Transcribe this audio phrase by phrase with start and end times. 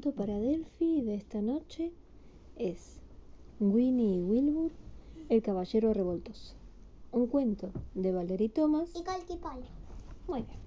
[0.00, 1.92] cuento para Delphi de esta noche
[2.56, 3.02] es
[3.58, 4.72] Winnie y Wilbur,
[5.28, 6.54] el caballero revoltoso.
[7.12, 8.94] Un cuento de Valerie Thomas.
[8.98, 9.66] Y Calqui Palo.
[10.26, 10.58] Muy bien.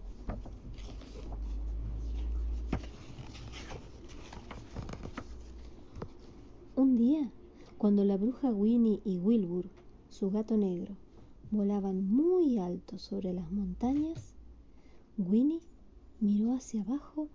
[6.75, 7.31] Un día,
[7.79, 9.65] cuando la bruja Winnie y Wilbur,
[10.09, 10.95] su gato negro,
[11.50, 14.35] volaban muy alto sobre las montañas,
[15.17, 15.61] Winnie
[16.20, 17.29] miró hacia abajo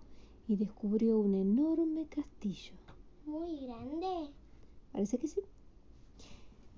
[0.49, 2.73] y descubrió un enorme castillo.
[3.27, 4.31] Muy grande.
[4.91, 5.41] Parece que sí.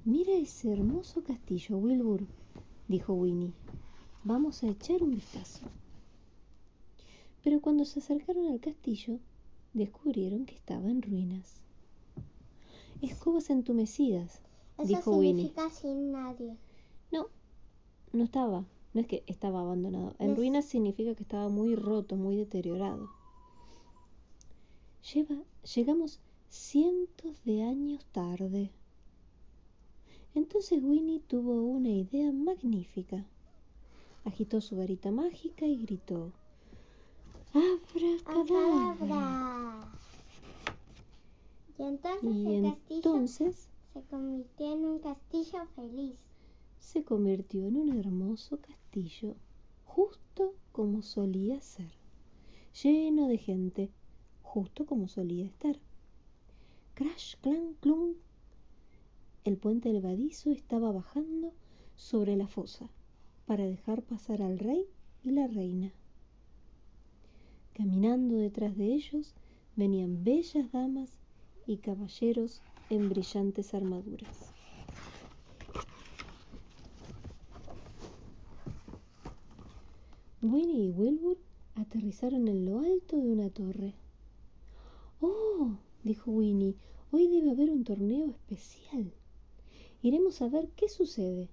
[0.03, 2.27] Mira ese hermoso castillo, Wilbur,
[2.89, 3.53] dijo Winnie.
[4.25, 5.61] Vamos a echar un vistazo.
[7.45, 9.19] Pero cuando se acercaron al castillo,
[9.73, 11.61] descubrieron que estaba en ruinas.
[13.01, 14.41] Escobas entumecidas,
[14.79, 15.53] Eso dijo Winnie.
[15.71, 16.57] sin nadie.
[17.09, 17.27] No,
[18.11, 18.65] no estaba.
[18.93, 20.13] No es que estaba abandonado.
[20.19, 23.20] En ruinas significa que estaba muy roto, muy deteriorado.
[25.03, 25.35] Lleva,
[25.75, 28.71] llegamos cientos de años tarde.
[30.35, 33.25] Entonces Winnie tuvo una idea magnífica.
[34.23, 36.31] Agitó su varita mágica y gritó:
[37.53, 39.91] ¡Abracadabra!
[41.77, 46.17] Y entonces Y el castillo entonces se convirtió en un castillo feliz.
[46.79, 49.35] se convirtió en un hermoso castillo,
[49.85, 51.91] justo como solía ser,
[52.83, 53.89] lleno de gente,
[54.51, 55.77] justo como solía estar.
[56.93, 58.15] Crash, clan, clum.
[59.45, 61.53] El puente levadizo estaba bajando
[61.95, 62.89] sobre la fosa
[63.45, 64.85] para dejar pasar al rey
[65.23, 65.93] y la reina.
[67.73, 69.33] Caminando detrás de ellos
[69.77, 71.21] venían bellas damas
[71.65, 74.51] y caballeros en brillantes armaduras.
[80.41, 81.37] Winnie y Wilbur
[81.75, 83.93] aterrizaron en lo alto de una torre.
[85.21, 85.77] ¡Oh!
[86.03, 86.75] dijo Winnie,
[87.11, 89.13] hoy debe haber un torneo especial.
[90.01, 91.47] Iremos a ver qué sucede.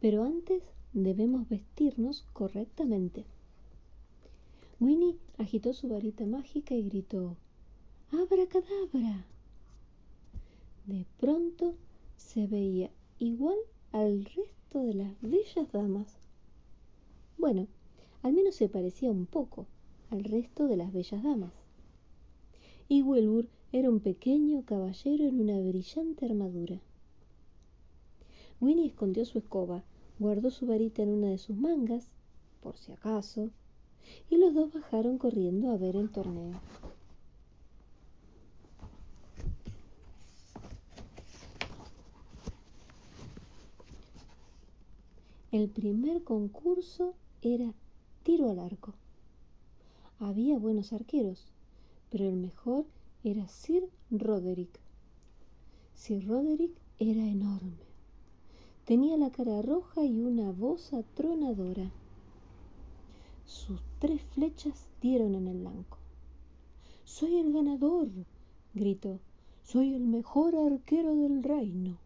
[0.00, 3.24] Pero antes debemos vestirnos correctamente.
[4.80, 7.36] Winnie agitó su varita mágica y gritó
[8.12, 9.24] ¡Abracadabra!
[10.86, 11.74] De pronto
[12.16, 13.56] se veía igual
[13.92, 16.18] al resto de las bellas damas.
[17.38, 17.66] Bueno,
[18.22, 19.66] al menos se parecía un poco
[20.10, 21.63] al resto de las bellas damas.
[22.88, 26.80] Y Wilbur era un pequeño caballero en una brillante armadura.
[28.60, 29.82] Winnie escondió su escoba,
[30.18, 32.08] guardó su varita en una de sus mangas,
[32.62, 33.50] por si acaso,
[34.30, 36.60] y los dos bajaron corriendo a ver el torneo.
[45.50, 47.72] El primer concurso era
[48.24, 48.94] tiro al arco.
[50.18, 51.53] Había buenos arqueros,
[52.14, 52.86] pero el mejor
[53.24, 54.78] era Sir Roderick.
[55.96, 56.70] Sir Roderick
[57.00, 57.88] era enorme.
[58.84, 61.90] Tenía la cara roja y una voz atronadora.
[63.46, 65.98] Sus tres flechas dieron en el blanco.
[67.02, 68.08] Soy el ganador,
[68.74, 69.18] gritó.
[69.64, 71.98] Soy el mejor arquero del reino.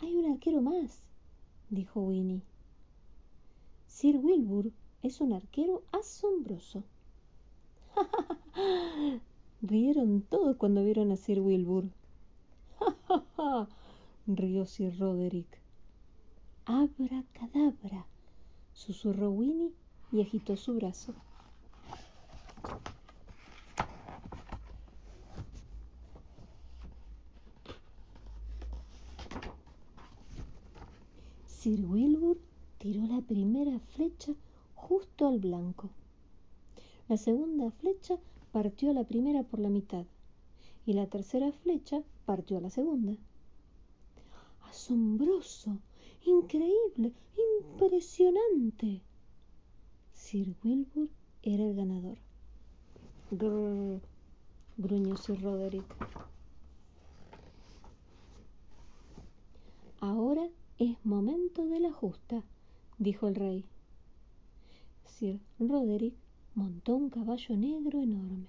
[0.00, 1.00] Hay un arquero más,
[1.70, 2.42] dijo Winnie.
[3.86, 4.72] Sir Wilbur
[5.04, 6.82] es un arquero asombroso.
[9.66, 11.86] Rieron todos cuando vieron a Sir Wilbur.
[14.28, 15.60] rió Sir Roderick.
[16.66, 18.06] Abracadabra,
[18.72, 19.72] susurró Winnie
[20.12, 21.14] y agitó su brazo.
[31.48, 32.38] Sir Wilbur
[32.78, 34.32] tiró la primera flecha
[34.76, 35.90] justo al blanco.
[37.08, 38.16] La segunda flecha
[38.52, 40.06] partió la primera por la mitad
[40.86, 43.16] y la tercera flecha partió a la segunda.
[44.68, 45.78] Asombroso,
[46.24, 47.12] increíble,
[47.70, 49.02] impresionante.
[50.12, 51.08] Sir Wilbur
[51.42, 52.18] era el ganador.
[53.30, 54.00] Grrr,
[54.76, 55.84] gruñó Sir Roderick.
[60.00, 62.44] Ahora es momento de la justa,
[62.98, 63.64] dijo el rey.
[65.04, 66.14] Sir Roderick
[66.56, 68.48] montó un caballo negro enorme.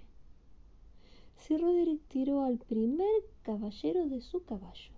[1.35, 3.05] Sir Roderick tiró al primer
[3.43, 4.93] caballero de su caballo.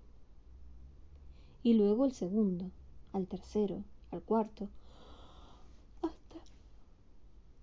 [1.64, 2.70] Y luego al segundo,
[3.12, 4.70] al tercero, al cuarto,
[6.04, 6.38] hasta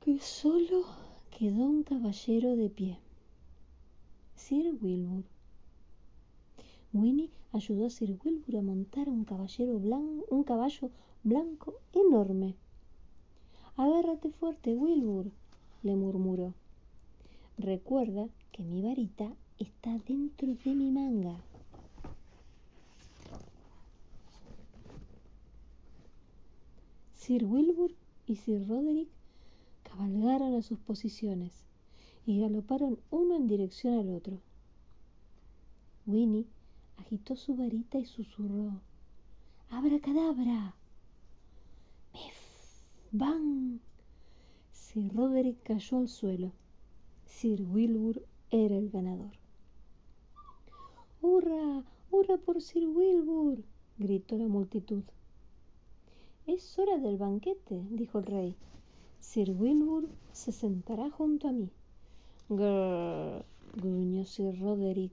[0.01, 0.85] que solo
[1.31, 2.99] quedó un caballero de pie.
[4.35, 5.25] Sir Wilbur.
[6.93, 9.81] Winnie ayudó a Sir Wilbur a montar un caballero
[10.29, 10.91] un caballo
[11.23, 12.57] blanco enorme.
[13.79, 15.31] Agárrate fuerte, Wilbur,
[15.83, 16.55] le murmuró.
[17.59, 21.39] recuerda que mi varita está dentro de mi manga.
[27.15, 27.93] Sir Wilbur
[28.27, 29.09] y Sir Roderick
[29.83, 31.53] cabalgaron a sus posiciones
[32.25, 34.39] y galoparon uno en dirección al otro.
[36.07, 36.47] Winnie
[36.97, 38.81] agitó su varita y susurró:
[39.71, 40.75] ¡Abracadabra!
[40.75, 40.86] ¡Mif!
[43.13, 43.79] ¡Bang!
[44.73, 46.53] Sir Roderick cayó al suelo.
[47.25, 49.33] Sir Wilbur era el ganador.
[51.23, 51.85] ¡Hurra!
[52.11, 53.63] ¡Hurra por Sir Wilbur!
[53.99, 55.05] gritó la multitud.
[56.47, 58.57] Es hora del banquete, dijo el rey.
[59.21, 61.71] Sir Wilbur se sentará junto a mí.
[62.49, 63.45] Grrr,
[63.77, 65.13] gruñó Sir Roderick,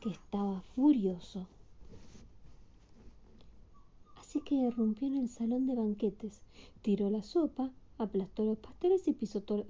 [0.00, 1.46] que estaba furioso.
[4.30, 6.40] Así que irrumpió en el salón de banquetes,
[6.82, 9.66] tiró la sopa, aplastó los pasteles y pisoteó,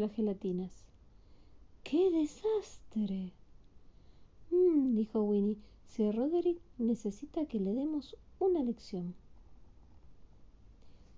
[0.00, 0.84] las gelatinas.
[1.82, 3.32] ¡Qué desastre!
[4.50, 5.56] Mm, dijo Winnie,
[5.86, 9.14] Sir Roderick necesita que le demos una lección.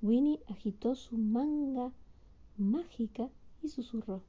[0.01, 1.91] Winnie agitó su manga
[2.57, 3.29] mágica
[3.61, 4.23] y susurró.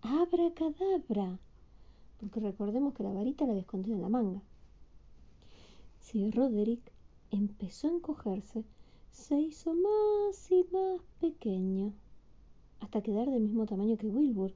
[0.00, 1.38] ¡Abracadabra!
[2.20, 4.40] Porque recordemos que la varita la había escondido en la manga.
[6.00, 6.90] Si Roderick
[7.32, 8.64] empezó a encogerse,
[9.10, 11.92] se hizo más y más pequeño,
[12.80, 14.52] hasta quedar del mismo tamaño que Wilbur.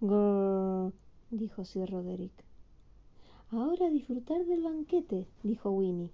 [0.00, 0.92] Grrr,
[1.30, 2.44] dijo Sir Roderick.
[3.50, 6.10] Ahora disfrutar del banquete, dijo Winnie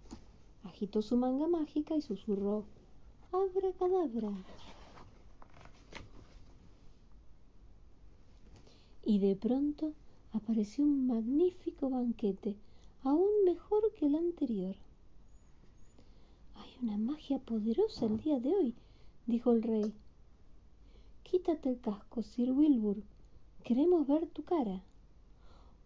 [0.64, 2.64] agitó su manga mágica y susurró
[3.32, 4.30] abracadabra
[9.04, 9.92] y de pronto
[10.32, 12.56] apareció un magnífico banquete
[13.02, 14.76] aún mejor que el anterior
[16.82, 18.74] una magia poderosa el día de hoy
[19.26, 19.94] dijo el rey.
[21.22, 22.96] Quítate el casco sir wilbur.
[23.62, 24.82] Queremos ver tu cara.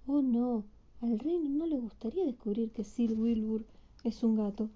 [0.07, 0.65] Oh no
[1.03, 3.63] al rey no le gustaría descubrir que sir wilbur
[4.05, 4.71] es un gato.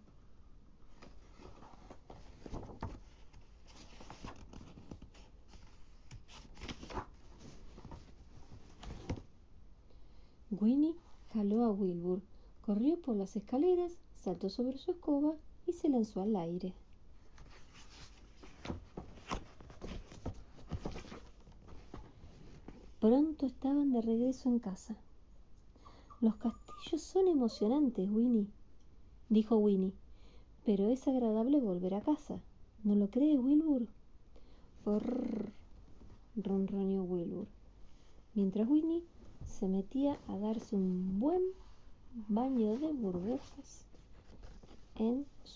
[10.51, 10.97] Winnie
[11.33, 12.21] jaló a Wilbur,
[12.61, 16.75] corrió por las escaleras, saltó sobre su escoba y se lanzó al aire.
[23.01, 24.95] Pronto estaban de regreso en casa.
[26.21, 28.49] Los castillos son emocionantes, Winnie,
[29.31, 29.95] dijo Winnie.
[30.67, 32.39] Pero es agradable volver a casa.
[32.85, 33.87] ¿No lo crees, Wilbur?
[34.85, 35.53] Brrr,
[36.37, 37.47] ronroneó Wilbur,
[38.35, 39.05] mientras Winnie
[39.47, 41.43] se metía a darse un buen
[42.29, 43.87] baño de burbujas
[44.97, 45.27] en